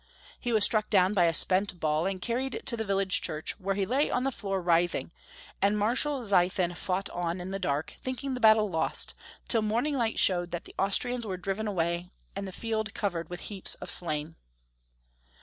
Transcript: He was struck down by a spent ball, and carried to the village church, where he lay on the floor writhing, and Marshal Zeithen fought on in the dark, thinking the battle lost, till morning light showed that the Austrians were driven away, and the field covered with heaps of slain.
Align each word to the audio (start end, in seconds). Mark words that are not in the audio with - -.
He 0.39 0.51
was 0.51 0.65
struck 0.65 0.89
down 0.89 1.13
by 1.13 1.25
a 1.25 1.31
spent 1.35 1.79
ball, 1.79 2.07
and 2.07 2.19
carried 2.19 2.63
to 2.65 2.75
the 2.75 2.83
village 2.83 3.21
church, 3.21 3.51
where 3.59 3.75
he 3.75 3.85
lay 3.85 4.09
on 4.09 4.23
the 4.23 4.31
floor 4.31 4.59
writhing, 4.59 5.11
and 5.61 5.77
Marshal 5.77 6.25
Zeithen 6.25 6.73
fought 6.73 7.07
on 7.11 7.39
in 7.39 7.51
the 7.51 7.59
dark, 7.59 7.93
thinking 8.01 8.33
the 8.33 8.39
battle 8.39 8.67
lost, 8.67 9.13
till 9.47 9.61
morning 9.61 9.95
light 9.95 10.17
showed 10.17 10.49
that 10.49 10.65
the 10.65 10.73
Austrians 10.79 11.27
were 11.27 11.37
driven 11.37 11.67
away, 11.67 12.09
and 12.35 12.47
the 12.47 12.51
field 12.51 12.95
covered 12.95 13.29
with 13.29 13.41
heaps 13.41 13.75
of 13.75 13.91
slain. 13.91 14.37